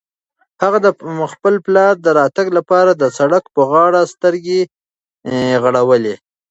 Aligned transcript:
هغه 0.61 0.77
د 0.85 0.87
خپل 1.33 1.53
پلار 1.65 1.93
د 2.01 2.07
راتګ 2.19 2.47
لپاره 2.57 2.91
د 2.95 3.03
سړک 3.17 3.43
په 3.55 3.61
غاړه 3.71 4.01
سترګې 4.13 4.59
غړولې. 5.63 6.15